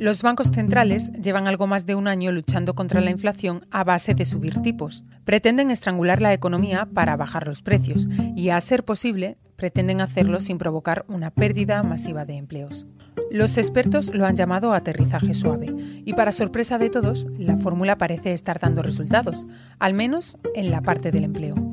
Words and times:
Los 0.00 0.22
bancos 0.22 0.50
centrales 0.50 1.12
llevan 1.12 1.46
algo 1.46 1.66
más 1.66 1.84
de 1.84 1.94
un 1.94 2.08
año 2.08 2.32
luchando 2.32 2.74
contra 2.74 3.02
la 3.02 3.10
inflación 3.10 3.66
a 3.70 3.84
base 3.84 4.14
de 4.14 4.24
subir 4.24 4.62
tipos. 4.62 5.04
Pretenden 5.26 5.70
estrangular 5.70 6.22
la 6.22 6.32
economía 6.32 6.88
para 6.94 7.16
bajar 7.16 7.46
los 7.46 7.60
precios 7.60 8.08
y, 8.34 8.48
a 8.48 8.58
ser 8.62 8.82
posible, 8.82 9.36
pretenden 9.56 10.00
hacerlo 10.00 10.40
sin 10.40 10.56
provocar 10.56 11.04
una 11.06 11.30
pérdida 11.30 11.82
masiva 11.82 12.24
de 12.24 12.36
empleos. 12.36 12.86
Los 13.30 13.58
expertos 13.58 14.14
lo 14.14 14.24
han 14.24 14.36
llamado 14.36 14.72
aterrizaje 14.72 15.34
suave 15.34 15.66
y 16.06 16.14
para 16.14 16.32
sorpresa 16.32 16.78
de 16.78 16.88
todos, 16.88 17.26
la 17.36 17.58
fórmula 17.58 17.98
parece 17.98 18.32
estar 18.32 18.58
dando 18.58 18.80
resultados, 18.80 19.46
al 19.78 19.92
menos 19.92 20.38
en 20.54 20.70
la 20.70 20.80
parte 20.80 21.10
del 21.10 21.24
empleo. 21.24 21.69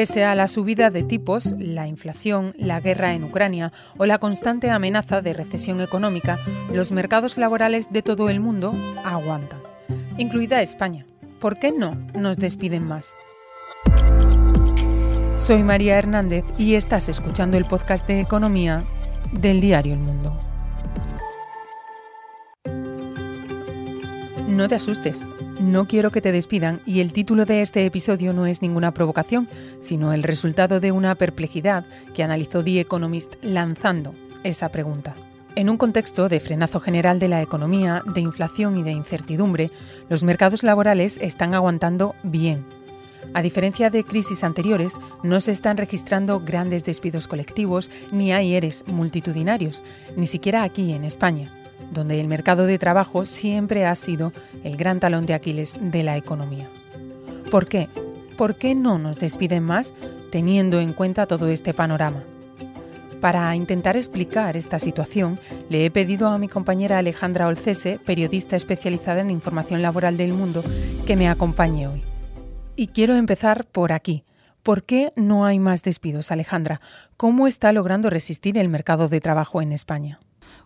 Pese 0.00 0.24
a 0.24 0.34
la 0.34 0.48
subida 0.48 0.88
de 0.88 1.02
tipos, 1.02 1.54
la 1.58 1.86
inflación, 1.86 2.54
la 2.56 2.80
guerra 2.80 3.12
en 3.12 3.22
Ucrania 3.22 3.70
o 3.98 4.06
la 4.06 4.16
constante 4.16 4.70
amenaza 4.70 5.20
de 5.20 5.34
recesión 5.34 5.82
económica, 5.82 6.38
los 6.72 6.90
mercados 6.90 7.36
laborales 7.36 7.92
de 7.92 8.00
todo 8.00 8.30
el 8.30 8.40
mundo 8.40 8.74
aguantan, 9.04 9.60
incluida 10.16 10.62
España. 10.62 11.04
¿Por 11.38 11.58
qué 11.58 11.70
no 11.70 11.98
nos 12.14 12.38
despiden 12.38 12.82
más? 12.88 13.14
Soy 15.36 15.62
María 15.62 15.98
Hernández 15.98 16.46
y 16.56 16.76
estás 16.76 17.10
escuchando 17.10 17.58
el 17.58 17.66
podcast 17.66 18.06
de 18.06 18.20
economía 18.20 18.82
del 19.32 19.60
diario 19.60 19.92
El 19.92 20.00
Mundo. 20.00 20.32
No 24.48 24.66
te 24.66 24.76
asustes, 24.76 25.26
no 25.60 25.86
quiero 25.86 26.10
que 26.10 26.22
te 26.22 26.32
despidan 26.32 26.80
y 26.86 27.00
el 27.00 27.12
título 27.12 27.44
de 27.44 27.60
este 27.60 27.84
episodio 27.84 28.32
no 28.32 28.46
es 28.46 28.62
ninguna 28.62 28.92
provocación, 28.92 29.46
sino 29.82 30.12
el 30.12 30.22
resultado 30.22 30.80
de 30.80 30.90
una 30.90 31.14
perplejidad 31.14 31.84
que 32.14 32.22
analizó 32.22 32.64
The 32.64 32.80
Economist 32.80 33.34
lanzando 33.42 34.14
esa 34.42 34.70
pregunta. 34.70 35.14
En 35.56 35.68
un 35.68 35.76
contexto 35.76 36.28
de 36.28 36.40
frenazo 36.40 36.80
general 36.80 37.18
de 37.18 37.28
la 37.28 37.42
economía, 37.42 38.02
de 38.06 38.20
inflación 38.20 38.78
y 38.78 38.82
de 38.82 38.92
incertidumbre, 38.92 39.70
los 40.08 40.22
mercados 40.22 40.62
laborales 40.62 41.18
están 41.20 41.54
aguantando 41.54 42.14
bien. 42.22 42.64
A 43.34 43.42
diferencia 43.42 43.90
de 43.90 44.02
crisis 44.02 44.42
anteriores, 44.44 44.94
no 45.22 45.40
se 45.40 45.52
están 45.52 45.76
registrando 45.76 46.40
grandes 46.40 46.84
despidos 46.84 47.28
colectivos 47.28 47.90
ni 48.12 48.32
hay 48.32 48.54
eres 48.54 48.84
multitudinarios, 48.86 49.82
ni 50.16 50.26
siquiera 50.26 50.62
aquí 50.62 50.92
en 50.92 51.04
España 51.04 51.50
donde 51.90 52.20
el 52.20 52.28
mercado 52.28 52.66
de 52.66 52.78
trabajo 52.78 53.26
siempre 53.26 53.86
ha 53.86 53.94
sido 53.94 54.32
el 54.64 54.76
gran 54.76 55.00
talón 55.00 55.26
de 55.26 55.34
Aquiles 55.34 55.74
de 55.80 56.02
la 56.02 56.16
economía. 56.16 56.68
¿Por 57.50 57.66
qué? 57.66 57.88
¿Por 58.36 58.56
qué 58.56 58.74
no 58.74 58.98
nos 58.98 59.18
despiden 59.18 59.64
más 59.64 59.92
teniendo 60.30 60.80
en 60.80 60.92
cuenta 60.92 61.26
todo 61.26 61.48
este 61.48 61.74
panorama? 61.74 62.22
Para 63.20 63.54
intentar 63.54 63.98
explicar 63.98 64.56
esta 64.56 64.78
situación, 64.78 65.38
le 65.68 65.84
he 65.84 65.90
pedido 65.90 66.28
a 66.28 66.38
mi 66.38 66.48
compañera 66.48 66.96
Alejandra 66.96 67.48
Olcese, 67.48 67.98
periodista 67.98 68.56
especializada 68.56 69.20
en 69.20 69.30
información 69.30 69.82
laboral 69.82 70.16
del 70.16 70.32
mundo, 70.32 70.64
que 71.06 71.16
me 71.16 71.28
acompañe 71.28 71.86
hoy. 71.86 72.02
Y 72.76 72.88
quiero 72.88 73.16
empezar 73.16 73.66
por 73.66 73.92
aquí. 73.92 74.24
¿Por 74.62 74.84
qué 74.84 75.12
no 75.16 75.44
hay 75.44 75.58
más 75.58 75.82
despidos, 75.82 76.30
Alejandra? 76.30 76.80
¿Cómo 77.18 77.46
está 77.46 77.72
logrando 77.72 78.08
resistir 78.08 78.56
el 78.56 78.70
mercado 78.70 79.08
de 79.08 79.20
trabajo 79.20 79.60
en 79.60 79.72
España? 79.72 80.18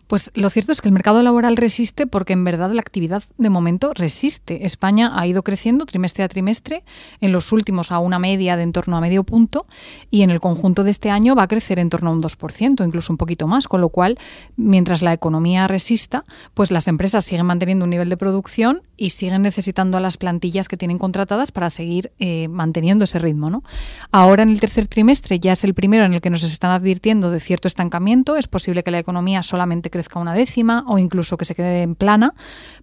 Pues 0.07 0.31
lo 0.35 0.49
cierto 0.49 0.71
es 0.71 0.81
que 0.81 0.89
el 0.89 0.93
mercado 0.93 1.23
laboral 1.23 1.57
resiste 1.57 2.05
porque 2.05 2.33
en 2.33 2.43
verdad 2.43 2.71
la 2.71 2.81
actividad 2.81 3.23
de 3.37 3.49
momento 3.49 3.91
resiste. 3.93 4.65
España 4.65 5.11
ha 5.15 5.25
ido 5.25 5.43
creciendo 5.43 5.85
trimestre 5.85 6.23
a 6.23 6.27
trimestre, 6.27 6.83
en 7.21 7.31
los 7.31 7.51
últimos 7.51 7.91
a 7.91 7.99
una 7.99 8.19
media 8.19 8.57
de 8.57 8.65
en 8.65 8.73
torno 8.73 8.97
a 8.97 9.01
medio 9.01 9.23
punto 9.23 9.65
y 10.11 10.23
en 10.23 10.29
el 10.29 10.41
conjunto 10.41 10.83
de 10.83 10.91
este 10.91 11.09
año 11.09 11.35
va 11.35 11.43
a 11.43 11.47
crecer 11.47 11.79
en 11.79 11.89
torno 11.89 12.09
a 12.09 12.13
un 12.13 12.21
2%, 12.21 12.85
incluso 12.85 13.13
un 13.13 13.17
poquito 13.17 13.47
más, 13.47 13.67
con 13.67 13.79
lo 13.79 13.89
cual 13.89 14.17
mientras 14.57 15.01
la 15.01 15.13
economía 15.13 15.67
resista, 15.67 16.25
pues 16.53 16.71
las 16.71 16.87
empresas 16.87 17.23
siguen 17.23 17.45
manteniendo 17.45 17.85
un 17.85 17.91
nivel 17.91 18.09
de 18.09 18.17
producción 18.17 18.81
y 18.97 19.11
siguen 19.11 19.41
necesitando 19.41 19.97
a 19.97 20.01
las 20.01 20.17
plantillas 20.17 20.67
que 20.67 20.77
tienen 20.77 20.97
contratadas 20.97 21.51
para 21.51 21.69
seguir 21.69 22.11
eh, 22.19 22.47
manteniendo 22.47 23.03
ese 23.03 23.19
ritmo. 23.19 23.49
¿no? 23.49 23.63
Ahora 24.11 24.43
en 24.43 24.49
el 24.49 24.59
tercer 24.59 24.87
trimestre 24.87 25.39
ya 25.39 25.51
es 25.51 25.63
el 25.63 25.73
primero 25.73 26.05
en 26.05 26.13
el 26.13 26.21
que 26.21 26.29
nos 26.29 26.43
están 26.43 26.71
advirtiendo 26.71 27.31
de 27.31 27.39
cierto 27.39 27.67
estancamiento, 27.67 28.35
es 28.35 28.47
posible 28.47 28.83
que 28.83 28.91
la 28.91 28.99
economía 28.99 29.43
solamente 29.43 29.89
crezca 29.95 30.19
una 30.19 30.33
décima 30.33 30.83
o 30.89 30.97
incluso 30.97 31.37
que 31.37 31.45
se 31.45 31.55
quede 31.55 31.81
en 31.81 31.95
plana, 31.95 32.33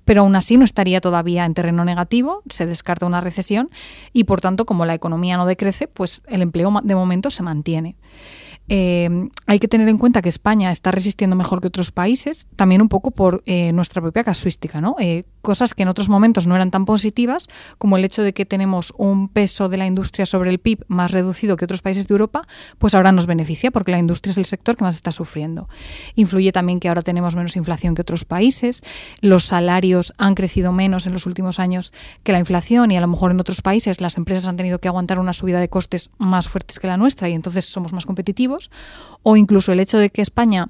pero 0.06 0.22
aún 0.22 0.34
así 0.34 0.56
no 0.56 0.64
estaría 0.64 1.02
todavía 1.02 1.44
en 1.44 1.52
terreno 1.52 1.84
negativo, 1.84 2.42
se 2.48 2.64
descarta 2.64 3.04
una 3.04 3.20
recesión 3.20 3.68
y 4.14 4.24
por 4.24 4.40
tanto 4.40 4.64
como 4.64 4.86
la 4.86 4.94
economía 4.94 5.36
no 5.36 5.44
decrece, 5.44 5.88
pues 5.88 6.22
el 6.26 6.40
empleo 6.40 6.72
de 6.82 6.94
momento 6.94 7.28
se 7.28 7.42
mantiene. 7.42 7.96
Eh, 8.68 9.28
hay 9.46 9.58
que 9.58 9.68
tener 9.68 9.88
en 9.88 9.98
cuenta 9.98 10.22
que 10.22 10.28
España 10.28 10.70
está 10.70 10.90
resistiendo 10.90 11.36
mejor 11.36 11.60
que 11.60 11.66
otros 11.66 11.90
países, 11.90 12.46
también 12.56 12.80
un 12.80 12.88
poco 12.88 13.10
por 13.10 13.42
eh, 13.46 13.72
nuestra 13.72 14.00
propia 14.00 14.24
casuística, 14.24 14.80
¿no? 14.80 14.96
Eh, 14.98 15.22
cosas 15.42 15.74
que 15.74 15.82
en 15.82 15.88
otros 15.88 16.08
momentos 16.08 16.46
no 16.46 16.54
eran 16.54 16.70
tan 16.70 16.84
positivas, 16.84 17.48
como 17.78 17.96
el 17.96 18.04
hecho 18.04 18.22
de 18.22 18.32
que 18.32 18.46
tenemos 18.46 18.94
un 18.96 19.28
peso 19.28 19.68
de 19.68 19.76
la 19.76 19.86
industria 19.86 20.24
sobre 20.26 20.50
el 20.50 20.60
PIB 20.60 20.84
más 20.86 21.10
reducido 21.10 21.56
que 21.56 21.64
otros 21.64 21.82
países 21.82 22.06
de 22.06 22.12
Europa, 22.12 22.46
pues 22.78 22.94
ahora 22.94 23.10
nos 23.10 23.26
beneficia 23.26 23.70
porque 23.72 23.90
la 23.90 23.98
industria 23.98 24.30
es 24.30 24.38
el 24.38 24.44
sector 24.44 24.76
que 24.76 24.84
más 24.84 24.94
está 24.94 25.10
sufriendo. 25.10 25.68
Influye 26.14 26.52
también 26.52 26.78
que 26.78 26.88
ahora 26.88 27.02
tenemos 27.02 27.34
menos 27.34 27.56
inflación 27.56 27.94
que 27.94 28.02
otros 28.02 28.24
países, 28.24 28.82
los 29.20 29.44
salarios 29.44 30.14
han 30.18 30.34
crecido 30.34 30.72
menos 30.72 31.06
en 31.06 31.12
los 31.12 31.26
últimos 31.26 31.58
años 31.58 31.92
que 32.22 32.32
la 32.32 32.38
inflación 32.38 32.92
y 32.92 32.96
a 32.96 33.00
lo 33.00 33.08
mejor 33.08 33.32
en 33.32 33.40
otros 33.40 33.60
países 33.60 34.00
las 34.00 34.16
empresas 34.16 34.46
han 34.46 34.56
tenido 34.56 34.78
que 34.78 34.88
aguantar 34.88 35.18
una 35.18 35.32
subida 35.32 35.58
de 35.58 35.68
costes 35.68 36.10
más 36.18 36.48
fuertes 36.48 36.78
que 36.78 36.86
la 36.86 36.96
nuestra 36.96 37.28
y 37.28 37.32
entonces 37.32 37.64
somos 37.64 37.92
más 37.92 38.06
competitivos 38.06 38.51
o 39.22 39.36
incluso 39.36 39.72
el 39.72 39.80
hecho 39.80 39.98
de 39.98 40.10
que 40.10 40.22
España 40.22 40.68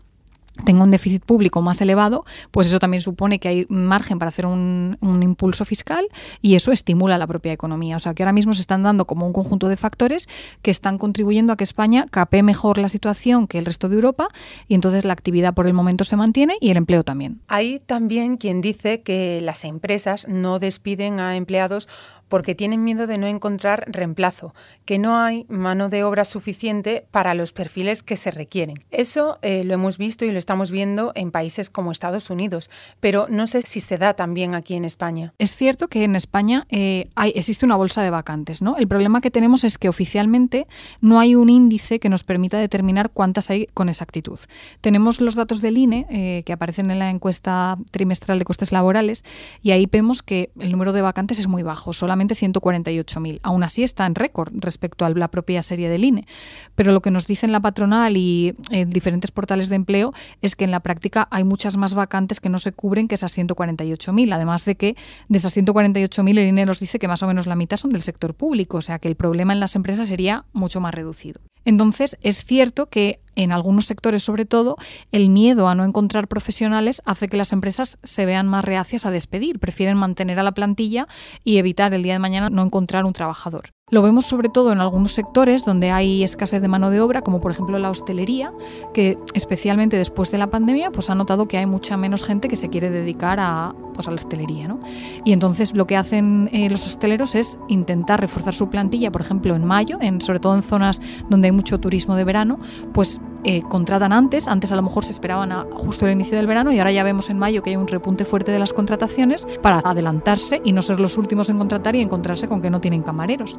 tenga 0.64 0.84
un 0.84 0.90
déficit 0.90 1.24
público 1.24 1.62
más 1.62 1.80
elevado, 1.80 2.24
pues 2.50 2.66
eso 2.66 2.78
también 2.78 3.00
supone 3.00 3.38
que 3.38 3.48
hay 3.48 3.66
margen 3.68 4.18
para 4.18 4.28
hacer 4.28 4.46
un, 4.46 4.98
impulso 5.22 5.64
fiscal 5.64 6.06
y 6.40 6.56
eso 6.56 6.72
estimula 6.72 7.16
la 7.16 7.26
propia 7.26 7.52
economía. 7.52 7.96
O 7.96 8.00
sea 8.00 8.14
que 8.14 8.22
ahora 8.22 8.32
mismo 8.32 8.54
se 8.54 8.60
están 8.60 8.82
dando 8.82 9.06
como 9.06 9.26
un 9.26 9.32
conjunto 9.32 9.68
de 9.68 9.76
factores 9.76 10.28
que 10.62 10.70
están 10.70 10.98
contribuyendo 10.98 11.52
a 11.52 11.56
que 11.56 11.64
España 11.64 12.06
capee 12.10 12.42
mejor 12.42 12.78
la 12.78 12.88
situación 12.88 13.46
que 13.46 13.58
el 13.58 13.64
resto 13.64 13.88
de 13.88 13.94
Europa 13.96 14.28
y 14.68 14.74
entonces 14.74 15.04
la 15.04 15.12
actividad 15.12 15.54
por 15.54 15.66
el 15.66 15.74
momento 15.74 16.04
se 16.04 16.16
mantiene 16.16 16.56
y 16.60 16.70
el 16.70 16.76
empleo 16.76 17.04
también. 17.04 17.40
Hay 17.48 17.78
también 17.78 18.36
quien 18.36 18.60
dice 18.60 19.02
que 19.02 19.40
las 19.42 19.64
empresas 19.64 20.28
no 20.28 20.58
despiden 20.58 21.20
a 21.20 21.36
empleados 21.36 21.88
porque 22.32 22.54
tienen 22.54 22.82
miedo 22.82 23.06
de 23.06 23.18
no 23.18 23.26
encontrar 23.26 23.84
reemplazo, 23.88 24.54
que 24.86 24.98
no 24.98 25.18
hay 25.18 25.44
mano 25.50 25.90
de 25.90 26.02
obra 26.02 26.24
suficiente 26.24 27.04
para 27.10 27.34
los 27.34 27.52
perfiles 27.52 28.02
que 28.02 28.16
se 28.16 28.30
requieren. 28.30 28.82
Eso 28.90 29.38
eh, 29.42 29.64
lo 29.64 29.74
hemos 29.74 29.98
visto 29.98 30.24
y 30.24 30.32
lo 30.32 30.38
estamos 30.38 30.70
viendo 30.70 31.12
en 31.14 31.30
países 31.30 31.68
como 31.68 31.92
Estados 31.92 32.30
Unidos, 32.30 32.70
pero 33.00 33.26
no 33.28 33.46
sé 33.46 33.60
si 33.60 33.80
se 33.80 33.98
da 33.98 34.14
también 34.14 34.54
aquí 34.54 34.72
en 34.76 34.86
España. 34.86 35.34
Es 35.38 35.54
cierto 35.54 35.88
que 35.88 36.04
en 36.04 36.16
España 36.16 36.66
eh, 36.70 37.10
hay, 37.16 37.34
existe 37.34 37.66
una 37.66 37.76
bolsa 37.76 38.02
de 38.02 38.08
vacantes, 38.08 38.62
¿no? 38.62 38.78
El 38.78 38.88
problema 38.88 39.20
que 39.20 39.30
tenemos 39.30 39.62
es 39.62 39.76
que 39.76 39.90
oficialmente 39.90 40.66
no 41.02 41.20
hay 41.20 41.34
un 41.34 41.50
índice 41.50 42.00
que 42.00 42.08
nos 42.08 42.24
permita 42.24 42.56
determinar 42.58 43.10
cuántas 43.10 43.50
hay 43.50 43.66
con 43.74 43.90
exactitud. 43.90 44.40
Tenemos 44.80 45.20
los 45.20 45.34
datos 45.34 45.60
del 45.60 45.76
INE 45.76 46.06
eh, 46.08 46.44
que 46.46 46.54
aparecen 46.54 46.90
en 46.90 46.98
la 46.98 47.10
encuesta 47.10 47.76
trimestral 47.90 48.38
de 48.38 48.46
costes 48.46 48.72
laborales 48.72 49.22
y 49.62 49.72
ahí 49.72 49.84
vemos 49.84 50.22
que 50.22 50.50
el 50.58 50.72
número 50.72 50.94
de 50.94 51.02
vacantes 51.02 51.38
es 51.38 51.46
muy 51.46 51.62
bajo, 51.62 51.92
solamente 51.92 52.21
148.000. 52.30 53.40
Aún 53.42 53.62
así 53.62 53.82
está 53.82 54.06
en 54.06 54.14
récord 54.14 54.52
respecto 54.54 55.04
a 55.04 55.10
la 55.10 55.28
propia 55.28 55.62
serie 55.62 55.88
del 55.88 56.04
INE. 56.04 56.26
Pero 56.74 56.92
lo 56.92 57.02
que 57.02 57.10
nos 57.10 57.26
dicen 57.26 57.52
la 57.52 57.60
patronal 57.60 58.16
y 58.16 58.54
en 58.70 58.90
diferentes 58.90 59.30
portales 59.30 59.68
de 59.68 59.76
empleo 59.76 60.12
es 60.40 60.56
que 60.56 60.64
en 60.64 60.70
la 60.70 60.80
práctica 60.80 61.28
hay 61.30 61.44
muchas 61.44 61.76
más 61.76 61.94
vacantes 61.94 62.40
que 62.40 62.48
no 62.48 62.58
se 62.58 62.72
cubren 62.72 63.08
que 63.08 63.14
esas 63.14 63.36
148.000. 63.36 64.32
Además 64.32 64.64
de 64.64 64.76
que 64.76 64.96
de 65.28 65.38
esas 65.38 65.56
148.000 65.56 66.38
el 66.38 66.48
INE 66.48 66.66
nos 66.66 66.80
dice 66.80 66.98
que 66.98 67.08
más 67.08 67.22
o 67.22 67.26
menos 67.26 67.46
la 67.46 67.56
mitad 67.56 67.76
son 67.76 67.92
del 67.92 68.02
sector 68.02 68.34
público, 68.34 68.78
o 68.78 68.82
sea 68.82 68.98
que 68.98 69.08
el 69.08 69.16
problema 69.16 69.52
en 69.52 69.60
las 69.60 69.76
empresas 69.76 70.08
sería 70.08 70.44
mucho 70.52 70.80
más 70.80 70.94
reducido. 70.94 71.40
Entonces, 71.64 72.16
es 72.22 72.44
cierto 72.44 72.86
que 72.86 73.20
en 73.34 73.52
algunos 73.52 73.86
sectores 73.86 74.22
sobre 74.22 74.44
todo, 74.44 74.76
el 75.10 75.28
miedo 75.28 75.68
a 75.68 75.74
no 75.74 75.84
encontrar 75.84 76.28
profesionales 76.28 77.02
hace 77.06 77.28
que 77.28 77.36
las 77.36 77.52
empresas 77.52 77.98
se 78.02 78.26
vean 78.26 78.46
más 78.46 78.64
reacias 78.64 79.06
a 79.06 79.10
despedir, 79.10 79.58
prefieren 79.58 79.96
mantener 79.96 80.38
a 80.38 80.42
la 80.42 80.52
plantilla 80.52 81.06
y 81.42 81.56
evitar 81.56 81.94
el 81.94 82.02
día 82.02 82.14
de 82.14 82.18
mañana 82.18 82.50
no 82.50 82.62
encontrar 82.62 83.04
un 83.04 83.12
trabajador. 83.12 83.70
Lo 83.92 84.00
vemos 84.00 84.24
sobre 84.24 84.48
todo 84.48 84.72
en 84.72 84.80
algunos 84.80 85.12
sectores 85.12 85.66
donde 85.66 85.90
hay 85.90 86.22
escasez 86.22 86.62
de 86.62 86.66
mano 86.66 86.88
de 86.88 87.02
obra, 87.02 87.20
como 87.20 87.42
por 87.42 87.52
ejemplo 87.52 87.78
la 87.78 87.90
hostelería, 87.90 88.50
que 88.94 89.18
especialmente 89.34 89.98
después 89.98 90.30
de 90.30 90.38
la 90.38 90.46
pandemia 90.46 90.90
pues 90.90 91.10
ha 91.10 91.14
notado 91.14 91.46
que 91.46 91.58
hay 91.58 91.66
mucha 91.66 91.98
menos 91.98 92.22
gente 92.22 92.48
que 92.48 92.56
se 92.56 92.70
quiere 92.70 92.88
dedicar 92.88 93.38
a, 93.38 93.74
pues, 93.92 94.08
a 94.08 94.10
la 94.10 94.14
hostelería. 94.14 94.66
¿no? 94.66 94.80
Y 95.26 95.34
entonces 95.34 95.74
lo 95.74 95.86
que 95.86 95.98
hacen 95.98 96.48
eh, 96.54 96.70
los 96.70 96.86
hosteleros 96.86 97.34
es 97.34 97.58
intentar 97.68 98.18
reforzar 98.18 98.54
su 98.54 98.70
plantilla, 98.70 99.12
por 99.12 99.20
ejemplo 99.20 99.54
en 99.54 99.66
mayo, 99.66 99.98
en, 100.00 100.22
sobre 100.22 100.40
todo 100.40 100.54
en 100.54 100.62
zonas 100.62 101.02
donde 101.28 101.48
hay 101.48 101.52
mucho 101.52 101.78
turismo 101.78 102.16
de 102.16 102.24
verano, 102.24 102.58
pues 102.94 103.20
eh, 103.44 103.62
contratan 103.62 104.12
antes, 104.12 104.46
antes 104.46 104.70
a 104.72 104.76
lo 104.76 104.82
mejor 104.82 105.04
se 105.04 105.12
esperaban 105.12 105.52
a 105.52 105.66
justo 105.72 106.06
el 106.06 106.12
inicio 106.12 106.36
del 106.36 106.46
verano 106.46 106.72
y 106.72 106.78
ahora 106.78 106.92
ya 106.92 107.02
vemos 107.02 107.28
en 107.30 107.38
mayo 107.38 107.62
que 107.62 107.70
hay 107.70 107.76
un 107.76 107.88
repunte 107.88 108.24
fuerte 108.24 108.52
de 108.52 108.58
las 108.58 108.72
contrataciones 108.72 109.46
para 109.60 109.80
adelantarse 109.80 110.60
y 110.64 110.72
no 110.72 110.82
ser 110.82 111.00
los 111.00 111.18
últimos 111.18 111.48
en 111.48 111.58
contratar 111.58 111.96
y 111.96 112.00
encontrarse 112.00 112.48
con 112.48 112.62
que 112.62 112.70
no 112.70 112.80
tienen 112.80 113.02
camareros. 113.02 113.58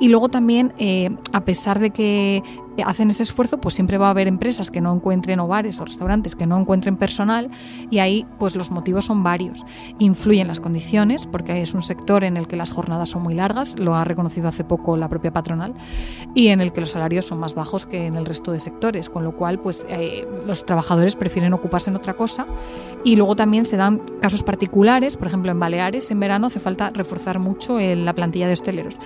Y 0.00 0.08
luego 0.08 0.28
también, 0.28 0.72
eh, 0.78 1.10
a 1.32 1.44
pesar 1.44 1.78
de 1.80 1.90
que 1.90 2.42
hacen 2.84 3.10
ese 3.10 3.22
esfuerzo, 3.22 3.60
pues 3.60 3.74
siempre 3.74 3.98
va 3.98 4.08
a 4.08 4.10
haber 4.10 4.28
empresas 4.28 4.70
que 4.70 4.80
no 4.80 4.92
encuentren 4.94 5.40
o 5.40 5.48
bares 5.48 5.80
o 5.80 5.84
restaurantes 5.84 6.34
que 6.34 6.46
no 6.46 6.58
encuentren 6.58 6.96
personal 6.96 7.50
y 7.90 7.98
ahí 7.98 8.26
pues 8.38 8.54
los 8.54 8.70
motivos 8.70 9.06
son 9.06 9.22
varios. 9.22 9.64
Influyen 9.98 10.48
las 10.48 10.60
condiciones, 10.60 11.26
porque 11.26 11.62
es 11.62 11.74
un 11.74 11.82
sector 11.82 12.24
en 12.24 12.36
el 12.36 12.46
que 12.46 12.56
las 12.56 12.70
jornadas 12.70 13.10
son 13.10 13.22
muy 13.22 13.34
largas, 13.34 13.78
lo 13.78 13.94
ha 13.94 14.04
reconocido 14.04 14.48
hace 14.48 14.64
poco 14.64 14.96
la 14.96 15.08
propia 15.08 15.32
patronal, 15.32 15.74
y 16.34 16.48
en 16.48 16.60
el 16.60 16.72
que 16.72 16.80
los 16.80 16.90
salarios 16.90 17.26
son 17.26 17.38
más 17.38 17.54
bajos 17.54 17.86
que 17.86 18.06
en 18.06 18.16
el 18.16 18.26
resto 18.26 18.52
de 18.52 18.58
sectores, 18.58 19.08
con 19.08 19.24
lo 19.24 19.34
cual 19.34 19.58
pues 19.58 19.86
eh, 19.88 20.26
los 20.46 20.64
trabajadores 20.64 21.16
prefieren 21.16 21.52
ocuparse 21.52 21.90
en 21.90 21.96
otra 21.96 22.14
cosa 22.14 22.46
y 23.04 23.16
luego 23.16 23.36
también 23.36 23.64
se 23.64 23.76
dan 23.76 23.98
casos 24.20 24.42
particulares, 24.42 25.16
por 25.16 25.28
ejemplo 25.28 25.50
en 25.50 25.60
Baleares 25.60 26.10
en 26.10 26.20
verano 26.20 26.48
hace 26.48 26.60
falta 26.60 26.90
reforzar 26.90 27.38
mucho 27.38 27.78
la 27.78 28.14
plantilla 28.14 28.46
de 28.46 28.52
hosteleros, 28.52 28.96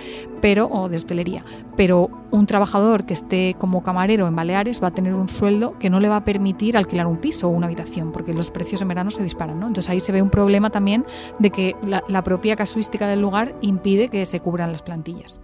pero 0.41 0.82
de 0.89 0.97
hostelería, 0.97 1.43
pero 1.75 2.09
un 2.31 2.45
trabajador 2.45 3.05
que 3.05 3.13
esté 3.13 3.55
como 3.57 3.83
camarero 3.83 4.27
en 4.27 4.35
Baleares 4.35 4.81
va 4.81 4.87
a 4.87 4.93
tener 4.93 5.13
un 5.13 5.29
sueldo 5.29 5.77
que 5.79 5.89
no 5.89 5.99
le 5.99 6.09
va 6.09 6.17
a 6.17 6.23
permitir 6.23 6.77
alquilar 6.77 7.07
un 7.07 7.17
piso 7.17 7.47
o 7.47 7.51
una 7.51 7.67
habitación, 7.67 8.11
porque 8.11 8.33
los 8.33 8.51
precios 8.51 8.81
en 8.81 8.87
verano 8.87 9.11
se 9.11 9.23
disparan. 9.23 9.59
¿no? 9.59 9.67
Entonces 9.67 9.89
ahí 9.89 9.99
se 9.99 10.11
ve 10.11 10.21
un 10.21 10.29
problema 10.29 10.69
también 10.69 11.05
de 11.39 11.49
que 11.49 11.75
la 12.07 12.23
propia 12.23 12.55
casuística 12.55 13.07
del 13.07 13.21
lugar 13.21 13.55
impide 13.61 14.09
que 14.09 14.25
se 14.25 14.39
cubran 14.39 14.71
las 14.71 14.81
plantillas. 14.81 15.39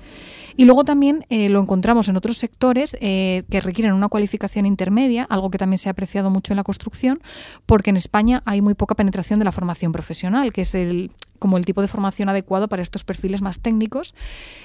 Y 0.60 0.66
luego 0.66 0.84
también 0.84 1.26
eh, 1.30 1.48
lo 1.48 1.62
encontramos 1.62 2.10
en 2.10 2.18
otros 2.18 2.36
sectores 2.36 2.98
eh, 3.00 3.44
que 3.50 3.62
requieren 3.62 3.94
una 3.94 4.10
cualificación 4.10 4.66
intermedia, 4.66 5.24
algo 5.24 5.50
que 5.50 5.58
también 5.58 5.78
se 5.78 5.88
ha 5.88 5.94
apreciado 5.94 6.30
mucho 6.30 6.52
en 6.52 6.58
la 6.58 6.66
construcción, 6.66 7.22
porque 7.66 7.92
en 7.92 7.96
España 7.96 8.44
hay 8.44 8.60
muy 8.60 8.74
poca 8.74 8.94
penetración 8.94 9.40
de 9.40 9.46
la 9.46 9.54
formación 9.54 9.94
profesional, 9.94 10.52
que 10.52 10.60
es 10.60 10.76
el, 10.76 11.12
como 11.40 11.56
el 11.56 11.64
tipo 11.64 11.82
de 11.82 11.88
formación 11.88 12.28
adecuado 12.28 12.68
para 12.68 12.82
estos 12.82 13.06
perfiles 13.06 13.42
más 13.42 13.60
técnicos. 13.60 14.14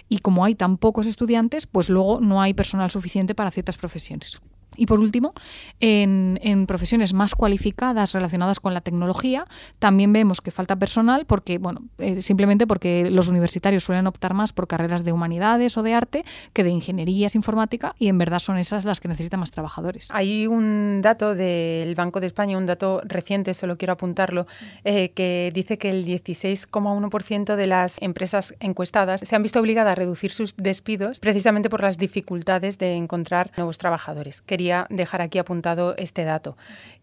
Y 0.09 0.19
como 0.19 0.45
hay 0.45 0.57
tan 0.57 0.79
pocos 0.79 1.07
estudiantes, 1.07 1.69
pues 1.69 1.89
luego 1.89 2.19
no 2.21 2.43
hay 2.43 2.55
personal 2.55 2.91
suficiente 2.91 3.37
para 3.37 3.53
ciertas 3.53 3.79
profesiones. 3.79 4.41
Y 4.77 4.87
por 4.87 5.01
último, 5.01 5.33
en, 5.81 6.67
profesiones 6.67 7.13
más 7.13 7.35
cualificadas 7.35 8.13
relacionadas 8.13 8.61
con 8.61 8.75
la 8.75 8.81
tecnología, 8.81 9.47
también 9.79 10.13
vemos 10.13 10.41
que 10.41 10.51
falta 10.51 10.77
personal 10.77 11.27
porque, 11.27 11.59
bueno, 11.59 11.83
eh, 11.99 12.23
simplemente 12.23 12.67
porque 12.67 13.11
los 13.11 13.29
universitarios 13.29 13.85
suelen 13.85 14.07
optar 14.07 14.35
más 14.35 14.53
por 14.53 14.67
carreras 14.67 15.05
de 15.05 15.13
humanidades 15.13 15.77
o 15.77 15.83
de 15.83 15.95
arte 15.95 16.25
que 16.53 16.65
de 16.65 16.71
ingenierías 16.71 17.35
informática 17.35 17.95
y 17.99 18.09
en 18.09 18.19
verdad 18.19 18.39
son 18.39 18.59
esas 18.59 18.85
las 18.85 19.01
que 19.01 19.09
necesitan 19.09 19.41
más 19.41 19.51
trabajadores. 19.51 20.09
Hay 20.11 20.47
un 20.47 21.01
dato 21.03 21.35
del 21.35 21.95
Banco 21.95 22.21
de 22.21 22.27
España, 22.27 22.57
un 22.57 22.67
dato 22.67 23.01
reciente, 23.05 23.55
solo 23.55 23.77
quiero 23.77 23.93
apuntarlo, 23.93 24.47
eh, 24.85 25.11
que 25.11 25.51
dice 25.55 25.79
que 25.79 25.91
el 25.91 26.05
16,1% 26.05 27.57
de 27.57 27.67
las 27.67 28.01
empresas 28.01 28.55
encuestadas 28.61 29.21
se 29.21 29.37
han 29.37 29.43
visto 29.43 29.61
obligadas 29.61 29.93
a 29.93 29.95
reducir 29.95 30.33
sus 30.33 30.57
despidos 30.57 31.21
precisamente 31.21 31.69
por 31.71 31.83
las 31.83 31.99
dificultades 31.99 32.79
de 32.79 32.95
encontrar 32.95 33.51
nuevos 33.57 33.79
trabajadores 33.79 34.43
dejar 34.91 35.23
aquí 35.23 35.39
apuntado 35.39 35.95
este 35.97 36.25
dato. 36.25 36.57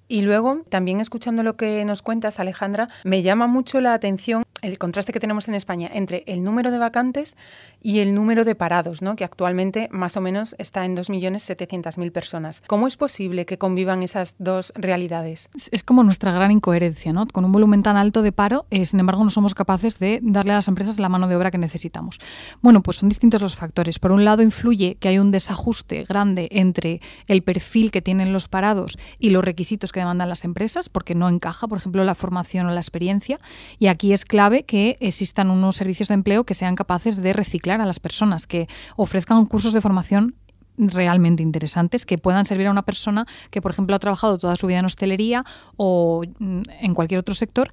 Y 0.08 0.24
luego, 0.24 0.63
también 0.69 1.00
escuchando 1.00 1.42
lo 1.42 1.56
que 1.56 1.86
nos 1.86 2.02
cuentas, 2.02 2.40
Alejandra, 2.40 2.90
me 3.04 3.22
llama 3.22 3.48
mucho 3.48 3.80
la 3.80 3.94
atención 3.94 4.44
el 4.62 4.78
contraste 4.78 5.13
que 5.13 5.19
tenemos 5.19 5.48
en 5.48 5.56
España 5.56 5.90
entre 5.94 6.24
el 6.28 6.44
número 6.44 6.72
de 6.72 6.78
vacantes 6.78 7.36
y 7.81 8.00
el 8.00 8.13
número 8.13 8.46
de 8.46 8.56
parados, 8.56 9.02
¿no? 9.02 9.16
que 9.16 9.24
actualmente 9.24 9.88
más 9.92 10.18
o 10.18 10.22
menos 10.22 10.56
está 10.58 10.86
en 10.86 10.96
2.700.000 10.96 12.12
personas. 12.12 12.63
¿Cómo 12.68 12.88
es 12.88 12.98
posible 12.98 13.46
que 13.46 13.58
convivan 13.58 14.04
esas 14.04 14.36
dos 14.38 14.74
realidades? 14.75 15.50
Es 15.72 15.84
como 15.84 16.04
nuestra 16.04 16.31
gran 16.31 16.52
incoherencia. 16.52 17.13
¿no? 17.13 17.28
Con 17.28 17.46
un 17.46 17.52
volumen 17.52 17.84
tan 17.84 17.98
alto 17.98 18.22
de 18.22 18.31
paro, 18.31 18.66
eh, 18.69 18.86
sin 18.86 19.00
embargo, 19.00 19.24
no 19.24 19.30
somos 19.30 19.56
capaces 19.56 20.00
de 20.00 20.19
darle 20.22 20.52
a 20.52 20.56
las 20.56 20.68
empresas 20.68 21.00
la 21.00 21.10
mano 21.10 21.28
de 21.28 21.36
obra 21.36 21.52
que 21.52 21.57
necesitamos. 21.57 22.19
Bueno, 22.62 22.81
pues 22.81 22.98
son 22.98 23.10
distintos 23.10 23.42
los 23.42 23.56
factores. 23.56 24.00
Por 24.00 24.12
un 24.12 24.25
lado, 24.25 24.44
influye 24.44 24.96
que 24.96 25.07
hay 25.07 25.19
un 25.19 25.31
desajuste 25.31 26.04
grande 26.04 26.48
entre 26.52 27.02
el 27.28 27.42
perfil 27.42 27.92
que 27.92 28.02
tienen 28.02 28.34
los 28.34 28.48
parados 28.48 28.98
y 29.19 29.30
los 29.30 29.44
requisitos 29.44 29.92
que 29.92 30.00
demandan 30.00 30.30
las 30.30 30.44
empresas, 30.44 30.90
porque 30.90 31.16
no 31.16 31.30
encaja, 31.30 31.68
por 31.68 31.78
ejemplo, 31.78 32.04
la 32.04 32.16
formación 32.16 32.68
o 32.68 32.72
la 32.72 32.80
experiencia. 32.80 33.40
Y 33.80 33.88
aquí 33.88 34.14
es 34.14 34.25
clave 34.25 34.50
que 34.63 34.98
existan 35.00 35.50
unos 35.50 35.75
servicios 35.75 36.09
de 36.09 36.15
empleo 36.15 36.44
que 36.44 36.53
sean 36.53 36.75
capaces 36.75 37.21
de 37.21 37.33
reciclar 37.33 37.81
a 37.81 37.86
las 37.86 38.00
personas, 38.00 38.48
que 38.48 38.68
ofrezcan 38.95 39.45
cursos 39.45 39.74
de 39.74 39.81
formación 39.81 40.36
realmente 40.77 41.44
interesantes 41.44 42.06
que 42.06 42.18
puedan 42.18 42.45
servir 42.45 42.68
a 42.68 42.71
una 42.71 42.83
persona 42.83 43.25
que, 43.50 43.62
por 43.62 43.71
ejemplo, 43.71 43.95
ha 43.95 44.00
trabajado 44.00 44.38
toda 44.38 44.56
su 44.56 44.68
vida 44.68 44.80
en 44.80 44.86
hostelería 44.86 45.44
o 45.77 46.24
mm, 46.39 46.62
en 46.81 46.94
cualquier 46.94 47.19
otro 47.19 47.36
sector, 47.36 47.69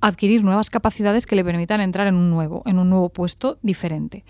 adquirir 0.00 0.42
nuevas 0.42 0.70
capacidades 0.70 1.26
que 1.26 1.36
le 1.36 1.44
permitan 1.44 1.80
entrar 1.80 2.06
en 2.06 2.14
un 2.14 2.30
nuevo, 2.30 2.62
en 2.66 2.78
un 2.78 2.90
nuevo 2.90 3.08
puesto 3.10 3.58
diferente. 3.62 4.24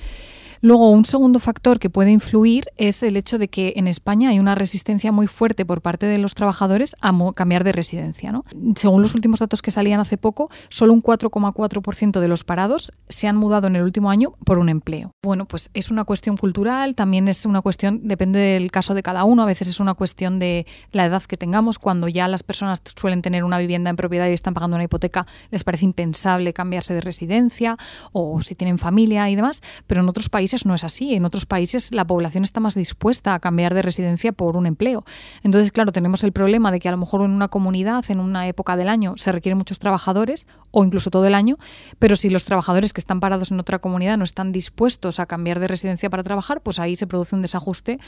Luego, 0.63 0.91
un 0.91 1.07
segundo 1.07 1.39
factor 1.39 1.79
que 1.79 1.89
puede 1.89 2.11
influir 2.11 2.67
es 2.77 3.03
el 3.03 3.17
hecho 3.17 3.39
de 3.39 3.49
que 3.49 3.73
en 3.77 3.87
España 3.87 4.29
hay 4.29 4.39
una 4.39 4.55
resistencia 4.55 5.11
muy 5.11 5.27
fuerte 5.27 5.65
por 5.65 5.81
parte 5.81 6.05
de 6.05 6.19
los 6.19 6.35
trabajadores 6.35 6.95
a 7.01 7.15
cambiar 7.35 7.65
de 7.65 7.73
residencia. 7.73 8.31
¿no? 8.31 8.45
Según 8.77 9.01
los 9.01 9.15
últimos 9.15 9.41
datos 9.41 9.63
que 9.63 9.71
salían 9.71 10.01
hace 10.01 10.19
poco, 10.19 10.51
solo 10.69 10.93
un 10.93 11.03
4,4% 11.03 12.21
de 12.21 12.29
los 12.29 12.45
parados 12.45 12.93
se 13.09 13.27
han 13.27 13.37
mudado 13.37 13.69
en 13.69 13.77
el 13.77 13.83
último 13.83 14.11
año 14.11 14.35
por 14.45 14.59
un 14.59 14.69
empleo. 14.69 15.13
Bueno, 15.23 15.47
pues 15.47 15.71
es 15.73 15.91
una 15.91 16.05
cuestión 16.05 16.37
cultural, 16.37 16.95
también 16.95 17.29
es 17.29 17.47
una 17.47 17.63
cuestión, 17.63 18.07
depende 18.07 18.39
del 18.39 18.71
caso 18.71 18.93
de 18.93 19.03
cada 19.03 19.25
uno, 19.25 19.43
a 19.43 19.47
veces 19.47 19.69
es 19.69 19.81
una 19.81 19.95
cuestión 19.95 20.39
de 20.39 20.67
la 20.93 21.07
edad 21.07 21.23
que 21.23 21.39
tengamos, 21.39 21.79
cuando 21.79 22.07
ya 22.07 22.29
las 22.29 22.43
personas 22.43 22.83
suelen 22.97 23.23
tener 23.23 23.45
una 23.45 23.59
vivienda 23.59 23.89
en 23.89 23.97
propiedad 23.97 24.29
y 24.29 24.33
están 24.33 24.53
pagando 24.53 24.77
una 24.77 24.85
hipoteca, 24.85 25.27
les 25.51 25.65
parece 25.65 25.87
impensable 25.87 26.53
cambiarse 26.53 26.93
de 26.93 27.01
residencia 27.01 27.79
o 28.13 28.43
si 28.43 28.55
tienen 28.55 28.77
familia 28.77 29.31
y 29.31 29.37
demás, 29.37 29.63
pero 29.87 30.03
en 30.03 30.09
otros 30.09 30.29
países 30.29 30.50
no 30.65 30.75
es 30.75 30.85
así. 30.85 31.15
En 31.15 31.25
otros 31.25 31.47
países 31.47 31.93
la 31.93 32.07
población 32.07 32.45
está 32.45 32.61
más 32.61 32.75
dispuesta 32.75 33.35
a 33.35 33.41
cambiar 33.41 33.75
de 33.75 33.83
residencia 33.83 34.33
por 34.33 34.57
un 34.57 34.67
empleo. 34.67 35.05
Entonces, 35.43 35.73
claro, 35.73 35.93
tenemos 35.93 36.25
el 36.25 36.33
problema 36.33 36.73
de 36.73 36.81
que 36.81 36.89
a 36.89 36.93
lo 36.93 36.99
mejor 36.99 37.23
en 37.23 37.31
una 37.31 37.49
comunidad, 37.49 38.05
en 38.09 38.21
una 38.21 38.47
época 38.49 38.77
del 38.77 38.89
año, 38.89 39.15
se 39.17 39.33
requieren 39.33 39.59
muchos 39.59 39.79
trabajadores 39.79 40.47
o 40.71 40.85
incluso 40.85 41.11
todo 41.11 41.27
el 41.27 41.35
año, 41.35 41.59
pero 41.99 42.17
si 42.17 42.31
los 42.31 42.45
trabajadores 42.45 42.93
que 42.93 43.01
están 43.01 43.21
parados 43.21 43.51
en 43.51 43.61
otra 43.61 43.81
comunidad 43.81 44.17
no 44.17 44.25
están 44.25 44.53
dispuestos 44.53 45.19
a 45.19 45.27
cambiar 45.27 45.61
de 45.61 45.69
residencia 45.69 46.11
para 46.11 46.23
trabajar, 46.23 46.61
pues 46.61 46.79
ahí 46.79 46.97
se 46.97 47.07
produce 47.07 47.35
un 47.35 47.43
desajuste 47.43 47.99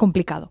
complicado. 0.00 0.50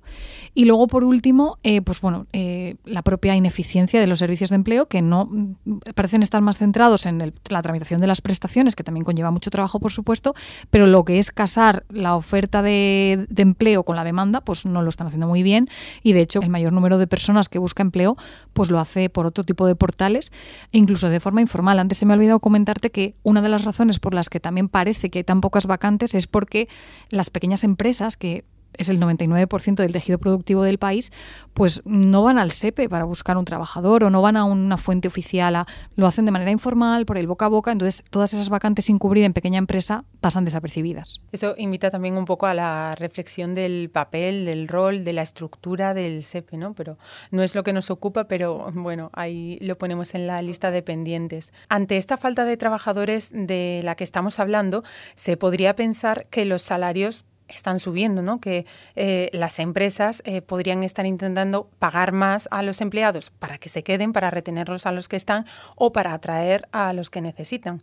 Y 0.54 0.66
luego, 0.66 0.86
por 0.86 1.04
último, 1.04 1.58
eh, 1.64 1.82
pues 1.82 2.02
bueno, 2.02 2.28
eh, 2.34 2.76
la 2.86 3.02
propia 3.02 3.36
ineficiencia 3.36 4.00
de 4.00 4.06
los 4.06 4.20
servicios 4.20 4.52
de 4.52 4.58
empleo, 4.58 4.88
que 4.88 5.02
no 5.02 5.26
mm, 5.26 5.80
parecen 5.96 6.22
estar 6.22 6.42
más 6.42 6.58
centrados 6.58 7.08
en 7.08 7.34
la 7.50 7.62
tramitación 7.64 8.00
de 8.00 8.06
las 8.06 8.22
prestaciones, 8.22 8.76
que 8.76 8.84
también 8.84 9.04
conlleva 9.04 9.32
mucho 9.32 9.50
trabajo, 9.50 9.80
por 9.80 9.92
supuesto, 9.92 10.36
pero 10.70 10.86
lo 10.86 11.04
que 11.04 11.18
es 11.18 11.32
casar 11.32 11.84
la 11.90 12.16
oferta 12.16 12.62
de, 12.62 13.28
empleo 13.38 13.84
con 13.84 13.96
la 13.96 14.04
demanda, 14.04 14.42
pues 14.42 14.68
no 14.68 14.84
lo 14.84 14.90
están 14.90 15.08
haciendo 15.08 15.28
muy 15.28 15.42
bien. 15.42 15.68
Y 16.04 16.14
de 16.14 16.22
hecho, 16.22 16.42
el 16.42 16.50
mayor 16.50 16.74
número 16.74 17.00
de 17.00 17.08
personas 17.08 17.50
que 17.50 17.58
busca 17.58 17.82
empleo, 17.82 18.16
pues 18.54 18.70
lo 18.70 18.80
hace 18.80 19.10
por 19.10 19.26
otro 19.26 19.44
tipo 19.44 19.66
de 19.66 19.76
portales, 19.76 20.32
e 20.72 20.78
incluso 20.78 21.10
de 21.10 21.20
forma 21.20 21.42
informal. 21.42 21.80
Antes 21.80 21.98
se 21.98 22.06
me 22.06 22.14
ha 22.14 22.18
olvidado 22.18 22.40
comentarte 22.40 22.92
que 22.92 23.16
una 23.24 23.42
de 23.42 23.50
las 23.50 23.66
razones 23.66 24.00
por 24.00 24.14
las 24.14 24.30
que 24.30 24.40
también 24.40 24.70
parece 24.70 25.10
que 25.10 25.20
hay 25.20 25.24
tan 25.24 25.42
pocas 25.42 25.66
vacantes 25.66 26.14
es 26.14 26.28
porque 26.28 26.68
las 27.10 27.32
pequeñas 27.32 27.64
empresas 27.64 28.16
que 28.16 28.44
es 28.78 28.90
el 28.90 29.00
99% 29.00 29.76
del 29.76 29.92
tejido 29.92 30.18
productivo 30.18 30.64
del 30.64 30.78
país, 30.78 31.12
pues 31.54 31.82
no 31.86 32.24
van 32.24 32.40
al 32.40 32.52
SEPE 32.52 32.90
para 32.90 33.04
buscar 33.04 33.38
un 33.38 33.46
trabajador 33.46 34.04
o 34.04 34.10
no 34.10 34.22
van 34.22 34.38
a 34.38 34.46
una 34.46 34.78
fuente 34.78 35.08
oficial, 35.08 35.66
lo 35.96 36.08
hacen 36.08 36.26
de 36.26 36.32
manera 36.32 36.52
informal, 36.52 37.06
por 37.06 37.18
el 37.18 37.28
boca 37.28 37.46
a 37.46 37.50
boca, 37.50 37.72
entonces 37.72 38.04
todas 38.10 38.34
esas 38.34 38.50
vacantes 38.50 38.86
sin 38.86 39.00
cubrir 39.00 39.24
en 39.24 39.34
pequeña 39.34 39.58
empresa 39.58 40.06
pasan 40.22 40.46
desapercibidas. 40.46 41.22
Eso 41.32 41.56
invita 41.58 41.90
también 41.90 42.18
un 42.18 42.26
poco 42.26 42.46
a 42.46 42.54
la 42.54 42.96
reflexión 42.96 43.54
del 43.54 43.90
papel, 43.90 44.46
del 44.46 44.68
rol, 44.68 45.04
de 45.04 45.14
la 45.14 45.22
estructura 45.22 45.94
del 45.94 46.24
SEPE, 46.24 46.58
¿no? 46.58 46.74
Pero 46.74 46.98
no 47.32 47.44
es 47.44 47.56
lo 47.56 47.64
que 47.64 47.74
nos 47.74 47.90
ocupa, 47.90 48.26
pero 48.28 48.72
bueno, 48.74 49.10
ahí 49.14 49.58
lo 49.62 49.78
ponemos 49.78 50.16
en 50.16 50.28
la 50.28 50.42
lista 50.42 50.72
de 50.72 50.82
pendientes. 50.82 51.52
Ante 51.70 51.98
esta 51.98 52.18
falta 52.18 52.46
de 52.46 52.58
trabajadores 52.58 53.32
de 53.34 53.82
la 53.84 53.96
que 53.96 54.04
estamos 54.04 54.40
hablando, 54.40 54.84
se 55.16 55.38
podría 55.38 55.76
pensar 55.76 56.28
que 56.30 56.46
los 56.46 56.62
salarios 56.62 57.26
están 57.50 57.80
subiendo, 57.80 58.22
¿no? 58.22 58.40
que 58.40 58.66
eh, 58.96 59.30
las 59.34 59.60
empresas 59.60 60.22
eh, 60.26 60.42
podrían 60.42 60.84
estar 60.84 61.06
intentando 61.06 61.70
pagar 61.80 62.12
más 62.12 62.48
a 62.52 62.62
los 62.64 62.82
empleados 62.82 63.30
para 63.32 63.58
que 63.58 63.70
se 63.70 63.84
queden, 63.84 64.14
para 64.14 64.32
retenerlos 64.32 64.86
a 64.86 64.92
los 64.92 65.08
que 65.08 65.16
están 65.16 65.46
o 65.76 65.92
para 65.92 66.14
atraer 66.14 66.68
a 66.72 66.94
los 66.94 67.10
que 67.10 67.22
necesitan. 67.22 67.82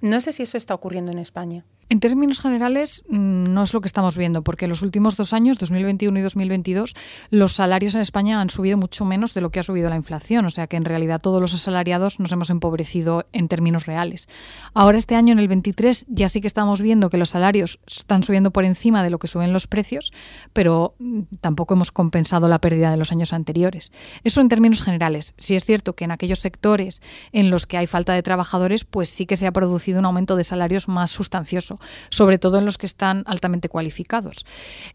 No 0.00 0.20
sé 0.20 0.32
si 0.32 0.42
eso 0.42 0.58
está 0.58 0.74
ocurriendo 0.74 1.10
en 1.12 1.18
España. 1.18 1.64
En 1.88 2.00
términos 2.00 2.40
generales, 2.40 3.04
mm, 3.08 3.44
no 3.44 3.62
es 3.62 3.72
lo 3.72 3.80
que 3.80 3.86
estamos 3.86 4.16
viendo, 4.16 4.42
porque 4.42 4.64
en 4.64 4.70
los 4.70 4.82
últimos 4.82 5.16
dos 5.16 5.32
años, 5.32 5.56
2021 5.58 6.18
y 6.18 6.22
2022, 6.22 6.94
los 7.30 7.52
salarios 7.52 7.94
en 7.94 8.00
España 8.00 8.40
han 8.40 8.50
subido 8.50 8.76
mucho 8.76 9.04
menos 9.04 9.34
de 9.34 9.40
lo 9.40 9.50
que 9.50 9.60
ha 9.60 9.62
subido 9.62 9.88
la 9.88 9.94
inflación. 9.94 10.46
O 10.46 10.50
sea 10.50 10.66
que 10.66 10.76
en 10.76 10.84
realidad 10.84 11.20
todos 11.20 11.40
los 11.40 11.54
asalariados 11.54 12.18
nos 12.18 12.32
hemos 12.32 12.50
empobrecido 12.50 13.26
en 13.32 13.46
términos 13.46 13.86
reales. 13.86 14.28
Ahora, 14.74 14.98
este 14.98 15.14
año, 15.14 15.32
en 15.32 15.38
el 15.38 15.46
23, 15.46 16.06
ya 16.08 16.28
sí 16.28 16.40
que 16.40 16.48
estamos 16.48 16.82
viendo 16.82 17.08
que 17.08 17.18
los 17.18 17.30
salarios 17.30 17.78
están 17.86 18.24
subiendo 18.24 18.50
por 18.50 18.64
encima 18.64 19.04
de 19.04 19.10
lo 19.10 19.20
que 19.20 19.28
suben 19.28 19.52
los 19.52 19.68
precios, 19.68 20.12
pero 20.52 20.96
mm, 20.98 21.20
tampoco 21.40 21.74
hemos 21.74 21.92
compensado 21.92 22.48
la 22.48 22.60
pérdida 22.60 22.90
de 22.90 22.96
los 22.96 23.12
años 23.12 23.32
anteriores. 23.32 23.92
Eso 24.24 24.40
en 24.40 24.48
términos 24.48 24.82
generales. 24.82 25.34
Sí 25.36 25.54
es 25.54 25.64
cierto 25.64 25.94
que 25.94 26.04
en 26.04 26.10
aquellos 26.10 26.40
sectores 26.40 27.00
en 27.30 27.50
los 27.50 27.64
que 27.64 27.76
hay 27.76 27.86
falta 27.86 28.12
de 28.12 28.24
trabajadores, 28.24 28.84
pues 28.84 29.08
sí 29.08 29.24
que 29.24 29.36
se 29.36 29.46
ha 29.46 29.52
producido 29.52 30.00
un 30.00 30.06
aumento 30.06 30.34
de 30.34 30.42
salarios 30.42 30.88
más 30.88 31.12
sustancioso 31.12 31.75
sobre 32.10 32.38
todo 32.38 32.58
en 32.58 32.64
los 32.64 32.78
que 32.78 32.86
están 32.86 33.22
altamente 33.26 33.68
cualificados. 33.68 34.44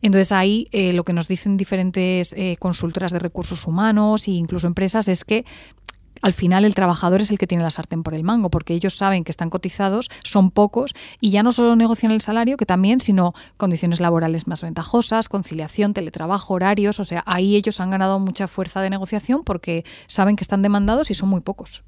Entonces 0.02 0.32
ahí 0.32 0.68
eh, 0.72 0.94
lo 0.94 1.04
que 1.04 1.14
nos 1.14 1.28
dicen 1.28 1.58
diferentes 1.58 2.34
eh, 2.34 2.58
consultoras 2.60 3.12
de 3.12 3.20
recursos 3.20 3.68
humanos 3.68 4.28
e 4.28 4.32
incluso 4.32 4.68
empresas 4.68 5.08
es 5.08 5.24
que 5.24 5.46
al 6.22 6.34
final 6.34 6.66
el 6.66 6.76
trabajador 6.76 7.22
es 7.22 7.32
el 7.32 7.38
que 7.38 7.48
tiene 7.48 7.64
la 7.64 7.72
sartén 7.72 8.04
por 8.04 8.14
el 8.14 8.24
mango, 8.24 8.50
porque 8.50 8.74
ellos 8.74 8.96
saben 8.96 9.24
que 9.24 9.32
están 9.32 9.50
cotizados, 9.50 10.10
son 10.24 10.52
pocos, 10.52 10.94
y 11.20 11.32
ya 11.32 11.44
no 11.44 11.52
solo 11.52 11.76
negocian 11.76 12.12
el 12.12 12.22
salario, 12.22 12.58
que 12.58 12.66
también, 12.66 13.00
sino 13.00 13.34
condiciones 13.58 14.00
laborales 14.00 14.48
más 14.48 14.62
ventajosas, 14.62 15.30
conciliación, 15.30 15.94
teletrabajo, 15.94 16.54
horarios, 16.54 17.00
o 17.00 17.06
sea, 17.06 17.24
ahí 17.26 17.56
ellos 17.56 17.80
han 17.80 17.90
ganado 17.90 18.20
mucha 18.20 18.48
fuerza 18.48 18.82
de 18.82 18.90
negociación 18.90 19.44
porque 19.44 19.84
saben 20.08 20.36
que 20.36 20.44
están 20.44 20.62
demandados 20.62 21.10
y 21.10 21.14
son 21.14 21.30
muy 21.30 21.42
pocos. 21.42 21.84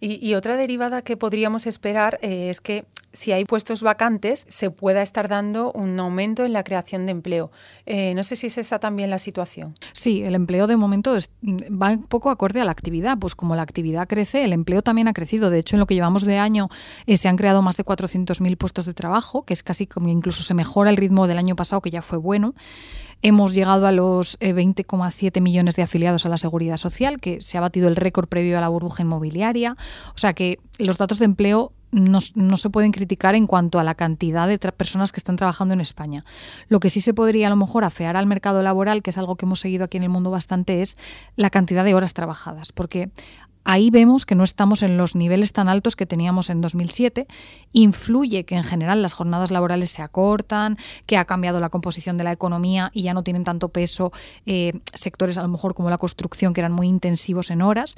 Y, 0.00 0.34
otra 0.34 0.56
derivada 0.56 1.02
que 1.02 1.16
podríamos 1.16 1.66
esperar 1.66 2.18
eh, 2.22 2.50
es 2.50 2.60
que 2.60 2.84
si 3.16 3.32
hay 3.32 3.44
puestos 3.46 3.82
vacantes, 3.82 4.44
se 4.48 4.70
pueda 4.70 5.02
estar 5.02 5.28
dando 5.28 5.72
un 5.72 5.98
aumento 5.98 6.44
en 6.44 6.52
la 6.52 6.62
creación 6.62 7.06
de 7.06 7.12
empleo. 7.12 7.50
Eh, 7.86 8.14
no 8.14 8.22
sé 8.22 8.36
si 8.36 8.48
es 8.48 8.58
esa 8.58 8.78
también 8.78 9.08
la 9.08 9.18
situación. 9.18 9.74
Sí, 9.92 10.22
el 10.22 10.34
empleo 10.34 10.66
de 10.66 10.76
momento 10.76 11.16
va 11.42 11.92
un 11.92 12.02
poco 12.02 12.30
acorde 12.30 12.60
a 12.60 12.64
la 12.64 12.72
actividad. 12.72 13.16
Pues 13.18 13.34
como 13.34 13.56
la 13.56 13.62
actividad 13.62 14.06
crece, 14.06 14.44
el 14.44 14.52
empleo 14.52 14.82
también 14.82 15.08
ha 15.08 15.14
crecido. 15.14 15.48
De 15.48 15.58
hecho, 15.58 15.76
en 15.76 15.80
lo 15.80 15.86
que 15.86 15.94
llevamos 15.94 16.24
de 16.24 16.36
año 16.36 16.68
eh, 17.06 17.16
se 17.16 17.28
han 17.28 17.36
creado 17.36 17.62
más 17.62 17.78
de 17.78 17.84
400.000 17.84 18.56
puestos 18.58 18.84
de 18.84 18.92
trabajo, 18.92 19.44
que 19.44 19.54
es 19.54 19.62
casi 19.62 19.86
como 19.86 20.08
incluso 20.08 20.42
se 20.42 20.52
mejora 20.52 20.90
el 20.90 20.98
ritmo 20.98 21.26
del 21.26 21.38
año 21.38 21.56
pasado, 21.56 21.80
que 21.80 21.90
ya 21.90 22.02
fue 22.02 22.18
bueno. 22.18 22.54
Hemos 23.22 23.54
llegado 23.54 23.86
a 23.86 23.92
los 23.92 24.38
20,7 24.40 25.36
eh, 25.36 25.40
millones 25.40 25.74
de 25.74 25.82
afiliados 25.82 26.26
a 26.26 26.28
la 26.28 26.36
seguridad 26.36 26.76
social, 26.76 27.18
que 27.18 27.40
se 27.40 27.56
ha 27.56 27.62
batido 27.62 27.88
el 27.88 27.96
récord 27.96 28.28
previo 28.28 28.58
a 28.58 28.60
la 28.60 28.68
burbuja 28.68 29.02
inmobiliaria. 29.02 29.55
O 29.64 30.18
sea 30.18 30.34
que 30.34 30.58
los 30.78 30.98
datos 30.98 31.18
de 31.18 31.24
empleo 31.24 31.72
no, 31.92 32.20
se 32.20 32.70
pueden 32.70 32.92
criticar 32.92 33.34
en 33.34 33.46
cuanto 33.46 33.78
a 33.78 33.84
la 33.84 33.94
cantidad 33.94 34.48
de 34.48 34.58
personas 34.58 35.12
que 35.12 35.18
están 35.18 35.36
trabajando 35.36 35.72
en 35.72 35.80
España. 35.80 36.24
Lo 36.68 36.80
que 36.80 36.90
sí 36.90 37.00
se 37.00 37.14
podría 37.14 37.46
a 37.46 37.50
lo 37.50 37.56
mejor 37.56 37.84
afear 37.84 38.16
al 38.16 38.26
mercado 38.26 38.62
laboral, 38.62 39.02
que 39.02 39.10
es 39.10 39.18
algo 39.18 39.36
que 39.36 39.46
hemos 39.46 39.60
seguido 39.60 39.84
aquí 39.84 39.96
en 39.96 40.02
el 40.02 40.08
mundo 40.08 40.30
bastante, 40.30 40.82
es 40.82 40.98
la 41.36 41.50
cantidad 41.50 41.84
de 41.84 41.94
horas 41.94 42.12
trabajadas, 42.12 42.72
porque 42.72 43.10
ahí 43.66 43.90
vemos 43.90 44.24
que 44.24 44.34
no 44.34 44.44
estamos 44.44 44.82
en 44.82 44.96
los 44.96 45.14
niveles 45.14 45.52
tan 45.52 45.68
altos 45.68 45.96
que 45.96 46.06
teníamos 46.06 46.48
en 46.48 46.60
2007. 46.60 47.26
Influye 47.72 48.44
que 48.44 48.54
en 48.54 48.64
general 48.64 49.02
las 49.02 49.12
jornadas 49.12 49.50
laborales 49.50 49.90
se 49.90 50.02
acortan, 50.02 50.78
que 51.06 51.18
ha 51.18 51.24
cambiado 51.24 51.60
la 51.60 51.68
composición 51.68 52.16
de 52.16 52.24
la 52.24 52.32
economía 52.32 52.90
y 52.94 53.02
ya 53.02 53.12
no 53.12 53.24
tienen 53.24 53.44
tanto 53.44 53.68
peso 53.68 54.12
eh, 54.46 54.72
sectores 54.94 55.36
a 55.36 55.42
lo 55.42 55.48
mejor 55.48 55.74
como 55.74 55.90
la 55.90 55.98
construcción 55.98 56.54
que 56.54 56.60
eran 56.60 56.72
muy 56.72 56.86
intensivos 56.86 57.50
en 57.50 57.60
horas, 57.60 57.96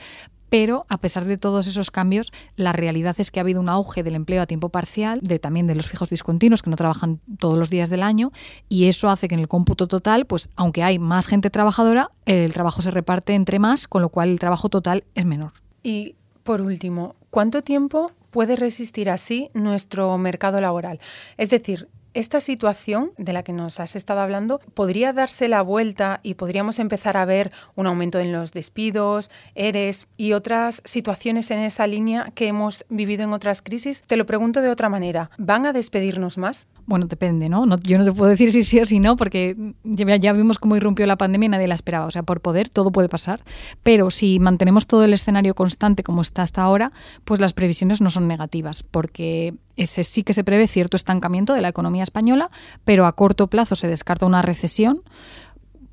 pero 0.48 0.87
a 0.88 0.98
pesar 0.98 1.25
de 1.25 1.37
todos 1.37 1.66
esos 1.66 1.90
cambios, 1.90 2.32
la 2.56 2.72
realidad 2.72 3.16
es 3.18 3.30
que 3.30 3.40
ha 3.40 3.42
habido 3.42 3.60
un 3.60 3.68
auge 3.68 4.02
del 4.02 4.14
empleo 4.14 4.42
a 4.42 4.46
tiempo 4.46 4.70
parcial, 4.70 5.20
de 5.22 5.38
también 5.38 5.66
de 5.66 5.75
los 5.75 5.88
fijos 5.88 6.10
discontinuos 6.10 6.62
que 6.62 6.70
no 6.70 6.76
trabajan 6.76 7.20
todos 7.38 7.58
los 7.58 7.70
días 7.70 7.90
del 7.90 8.02
año, 8.02 8.32
y 8.68 8.87
eso 8.87 9.08
hace 9.10 9.28
que 9.28 9.34
en 9.34 9.40
el 9.40 9.48
cómputo 9.48 9.87
total, 9.87 10.26
pues 10.26 10.48
aunque 10.56 10.82
hay 10.82 10.98
más 10.98 11.26
gente 11.26 11.50
trabajadora, 11.50 12.10
el 12.25 12.52
trabajo 12.52 12.82
se 12.82 12.90
reparte 12.90 13.34
entre 13.34 13.58
más, 13.58 13.87
con 13.87 14.02
lo 14.02 14.08
cual 14.08 14.30
el 14.30 14.38
trabajo 14.38 14.68
total 14.68 15.04
es 15.14 15.25
menor. 15.25 15.52
Y 15.82 16.14
por 16.42 16.61
último, 16.61 17.14
¿cuánto 17.30 17.62
tiempo 17.62 18.12
puede 18.30 18.56
resistir 18.56 19.11
así 19.11 19.50
nuestro 19.54 20.16
mercado 20.18 20.61
laboral? 20.61 21.00
Es 21.37 21.50
decir, 21.50 21.88
esta 22.14 22.40
situación 22.40 23.12
de 23.18 23.32
la 23.32 23.42
que 23.42 23.52
nos 23.52 23.80
has 23.80 23.96
estado 23.96 24.20
hablando 24.20 24.60
podría 24.74 25.12
darse 25.12 25.48
la 25.48 25.62
vuelta 25.62 26.20
y 26.22 26.34
podríamos 26.34 26.78
empezar 26.78 27.16
a 27.16 27.24
ver 27.24 27.52
un 27.74 27.86
aumento 27.86 28.18
en 28.18 28.32
los 28.32 28.52
despidos, 28.52 29.30
ERES 29.54 30.08
y 30.16 30.32
otras 30.32 30.82
situaciones 30.84 31.50
en 31.50 31.60
esa 31.60 31.86
línea 31.86 32.32
que 32.34 32.48
hemos 32.48 32.84
vivido 32.88 33.24
en 33.24 33.32
otras 33.32 33.62
crisis. 33.62 34.02
Te 34.06 34.16
lo 34.16 34.26
pregunto 34.26 34.62
de 34.62 34.70
otra 34.70 34.88
manera, 34.88 35.30
¿van 35.38 35.66
a 35.66 35.72
despedirnos 35.72 36.38
más? 36.38 36.66
Bueno, 36.86 37.06
depende, 37.06 37.48
¿no? 37.48 37.66
yo 37.82 37.98
no 37.98 38.04
te 38.04 38.12
puedo 38.12 38.30
decir 38.30 38.50
si 38.52 38.62
sí 38.62 38.80
o 38.80 38.86
si 38.86 39.00
no, 39.00 39.16
porque 39.16 39.56
ya, 39.84 40.16
ya 40.16 40.32
vimos 40.32 40.58
cómo 40.58 40.76
irrumpió 40.76 41.06
la 41.06 41.16
pandemia 41.16 41.46
y 41.46 41.50
nadie 41.50 41.68
la 41.68 41.74
esperaba. 41.74 42.06
O 42.06 42.10
sea, 42.10 42.22
por 42.22 42.40
poder 42.40 42.68
todo 42.68 42.90
puede 42.90 43.08
pasar. 43.08 43.44
Pero 43.82 44.10
si 44.10 44.38
mantenemos 44.38 44.86
todo 44.86 45.04
el 45.04 45.12
escenario 45.12 45.54
constante 45.54 46.02
como 46.02 46.22
está 46.22 46.42
hasta 46.42 46.62
ahora, 46.62 46.92
pues 47.24 47.40
las 47.40 47.52
previsiones 47.52 48.00
no 48.00 48.10
son 48.10 48.26
negativas, 48.26 48.82
porque 48.82 49.54
ese 49.76 50.02
sí 50.02 50.24
que 50.24 50.32
se 50.32 50.44
prevé 50.44 50.66
cierto 50.66 50.96
estancamiento 50.96 51.54
de 51.54 51.62
la 51.62 51.72
española, 52.02 52.50
pero 52.84 53.06
a 53.06 53.12
corto 53.12 53.48
plazo 53.48 53.74
se 53.74 53.88
descarta 53.88 54.26
una 54.26 54.42
recesión 54.42 55.02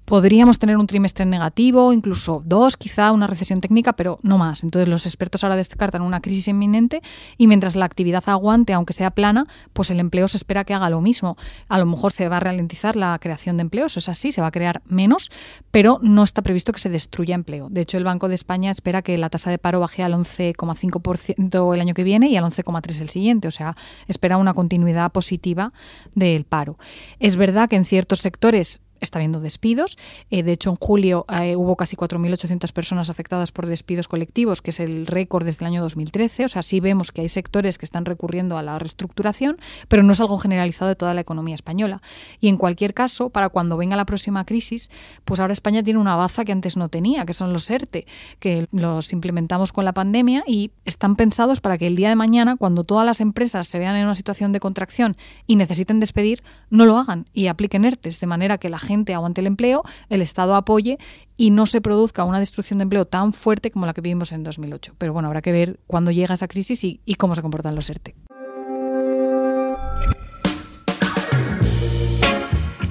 podríamos 0.05 0.59
tener 0.59 0.77
un 0.77 0.87
trimestre 0.87 1.25
negativo, 1.25 1.91
incluso 1.91 2.41
dos, 2.45 2.77
quizá 2.77 3.11
una 3.11 3.27
recesión 3.27 3.59
técnica, 3.59 3.93
pero 3.93 4.19
no 4.21 4.37
más. 4.37 4.63
Entonces 4.63 4.87
los 4.87 5.05
expertos 5.05 5.43
ahora 5.43 5.55
descartan 5.55 6.01
una 6.01 6.21
crisis 6.21 6.47
inminente 6.47 7.01
y 7.37 7.47
mientras 7.47 7.75
la 7.75 7.85
actividad 7.85 8.23
aguante, 8.27 8.73
aunque 8.73 8.93
sea 8.93 9.11
plana, 9.11 9.47
pues 9.73 9.89
el 9.91 9.99
empleo 9.99 10.27
se 10.27 10.37
espera 10.37 10.63
que 10.63 10.73
haga 10.73 10.89
lo 10.89 11.01
mismo. 11.01 11.37
A 11.67 11.79
lo 11.79 11.85
mejor 11.85 12.11
se 12.11 12.29
va 12.29 12.37
a 12.37 12.39
ralentizar 12.39 12.95
la 12.95 13.17
creación 13.19 13.57
de 13.57 13.61
empleos, 13.61 13.97
es 13.97 14.07
así, 14.07 14.31
se 14.31 14.41
va 14.41 14.47
a 14.47 14.51
crear 14.51 14.81
menos, 14.85 15.31
pero 15.71 15.99
no 16.01 16.23
está 16.23 16.41
previsto 16.41 16.71
que 16.71 16.79
se 16.79 16.89
destruya 16.89 17.35
empleo. 17.35 17.67
De 17.69 17.81
hecho, 17.81 17.97
el 17.97 18.03
Banco 18.03 18.27
de 18.27 18.35
España 18.35 18.71
espera 18.71 19.01
que 19.01 19.17
la 19.17 19.29
tasa 19.29 19.49
de 19.49 19.57
paro 19.57 19.79
baje 19.79 20.03
al 20.03 20.13
11,5% 20.13 21.73
el 21.73 21.81
año 21.81 21.93
que 21.93 22.03
viene 22.03 22.29
y 22.29 22.37
al 22.37 22.43
11,3% 22.43 23.01
el 23.01 23.09
siguiente, 23.09 23.47
o 23.47 23.51
sea, 23.51 23.73
espera 24.07 24.37
una 24.37 24.53
continuidad 24.53 25.11
positiva 25.11 25.71
del 26.13 26.45
paro. 26.45 26.77
Es 27.19 27.35
verdad 27.35 27.67
que 27.69 27.75
en 27.75 27.85
ciertos 27.85 28.19
sectores 28.19 28.81
está 28.99 29.19
habiendo 29.19 29.39
despidos. 29.39 29.97
Eh, 30.29 30.43
de 30.43 30.51
hecho, 30.51 30.69
en 30.69 30.75
julio 30.75 31.25
eh, 31.29 31.55
hubo 31.55 31.75
casi 31.75 31.95
4.800 31.95 32.71
personas 32.71 33.09
afectadas 33.09 33.51
por 33.51 33.65
despidos 33.65 34.07
colectivos, 34.07 34.61
que 34.61 34.71
es 34.71 34.79
el 34.79 35.07
récord 35.07 35.45
desde 35.45 35.65
el 35.65 35.67
año 35.67 35.81
2013. 35.81 36.45
O 36.45 36.49
sea, 36.49 36.63
sí 36.63 36.79
vemos 36.79 37.11
que 37.11 37.21
hay 37.21 37.29
sectores 37.29 37.77
que 37.77 37.85
están 37.85 38.05
recurriendo 38.05 38.57
a 38.57 38.63
la 38.63 38.79
reestructuración, 38.79 39.57
pero 39.87 40.03
no 40.03 40.13
es 40.13 40.19
algo 40.19 40.37
generalizado 40.37 40.89
de 40.89 40.95
toda 40.95 41.13
la 41.13 41.21
economía 41.21 41.55
española. 41.55 42.01
Y 42.39 42.49
en 42.49 42.57
cualquier 42.57 42.93
caso, 42.93 43.29
para 43.29 43.49
cuando 43.49 43.77
venga 43.77 43.95
la 43.95 44.05
próxima 44.05 44.45
crisis, 44.45 44.89
pues 45.23 45.39
ahora 45.39 45.53
España 45.53 45.83
tiene 45.83 45.99
una 45.99 46.15
baza 46.15 46.45
que 46.45 46.51
antes 46.51 46.77
no 46.77 46.89
tenía, 46.89 47.25
que 47.25 47.33
son 47.33 47.53
los 47.53 47.69
ERTE, 47.69 48.05
que 48.39 48.67
los 48.71 49.13
implementamos 49.13 49.71
con 49.71 49.85
la 49.85 49.93
pandemia 49.93 50.43
y 50.47 50.71
están 50.85 51.15
pensados 51.15 51.59
para 51.61 51.77
que 51.77 51.87
el 51.87 51.95
día 51.95 52.09
de 52.09 52.15
mañana, 52.15 52.55
cuando 52.55 52.83
todas 52.83 53.05
las 53.05 53.21
empresas 53.21 53.67
se 53.67 53.79
vean 53.79 53.95
en 53.95 54.05
una 54.05 54.15
situación 54.15 54.51
de 54.51 54.59
contracción 54.59 55.15
y 55.47 55.55
necesiten 55.55 55.99
despedir, 55.99 56.43
no 56.69 56.85
lo 56.85 56.97
hagan 56.97 57.27
y 57.33 57.47
apliquen 57.47 57.85
ERTES, 57.85 58.19
de 58.19 58.27
manera 58.27 58.57
que 58.57 58.69
la 58.69 58.79
gente 58.85 59.13
aguante 59.13 59.41
el 59.41 59.47
empleo, 59.47 59.83
el 60.09 60.21
Estado 60.21 60.55
apoye 60.55 60.97
y 61.37 61.51
no 61.51 61.65
se 61.65 61.81
produzca 61.81 62.23
una 62.23 62.39
destrucción 62.39 62.79
de 62.79 62.83
empleo 62.83 63.05
tan 63.05 63.33
fuerte 63.33 63.71
como 63.71 63.85
la 63.85 63.93
que 63.93 64.01
vivimos 64.01 64.31
en 64.31 64.43
2008. 64.43 64.95
Pero 64.97 65.13
bueno, 65.13 65.27
habrá 65.27 65.41
que 65.41 65.51
ver 65.51 65.79
cuándo 65.87 66.11
llega 66.11 66.33
esa 66.33 66.47
crisis 66.47 66.83
y, 66.83 67.15
cómo 67.15 67.35
se 67.35 67.41
comportan 67.41 67.75
los 67.75 67.89
ERTE. 67.89 68.15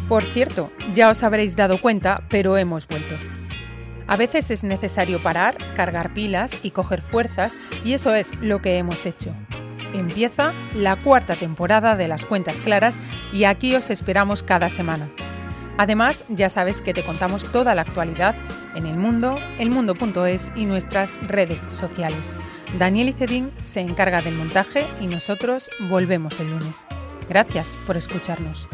Por 0.09 0.23
cierto, 0.23 0.71
ya 0.95 1.09
os 1.09 1.23
habréis 1.23 1.57
dado 1.57 1.79
cuenta, 1.81 2.23
pero 2.29 2.59
hemos 2.59 2.87
vuelto. 2.87 3.15
A 4.07 4.17
veces 4.17 4.51
es 4.51 4.63
necesario 4.63 5.23
parar, 5.23 5.57
cargar 5.75 6.13
pilas 6.13 6.53
y 6.63 6.73
coger 6.73 7.01
fuerzas, 7.01 7.55
y 7.85 7.95
eso 7.95 8.15
es 8.15 8.39
lo 8.43 8.61
que 8.61 8.77
hemos 8.77 9.07
hecho. 9.07 9.35
Empieza 9.95 10.53
la 10.75 10.97
cuarta 10.97 11.37
temporada 11.37 11.97
de 11.97 12.09
Las 12.09 12.25
Cuentas 12.25 12.57
Claras 12.59 12.97
y 13.33 13.45
aquí 13.45 13.75
os 13.77 13.91
esperamos 13.91 14.43
cada 14.43 14.69
semana. 14.69 15.09
Además, 15.77 16.25
ya 16.29 16.49
sabes 16.49 16.81
que 16.81 16.95
te 16.95 17.05
contamos 17.05 17.51
toda 17.51 17.75
la 17.75 17.83
actualidad 17.83 18.35
en 18.75 18.87
el 18.87 18.97
mundo, 18.97 19.37
elmundo.es 19.59 20.53
y 20.55 20.67
nuestras 20.67 21.21
redes 21.27 21.61
sociales. 21.69 22.37
Daniel 22.79 23.09
Icedín 23.09 23.51
se 23.65 23.81
encarga 23.81 24.23
del 24.23 24.35
montaje 24.35 24.85
y 25.01 25.07
nosotros 25.07 25.71
volvemos 25.89 26.41
el 26.41 26.51
lunes. 26.51 26.87
Gracias 27.29 27.77
por 27.87 27.97
escucharnos. 27.97 28.69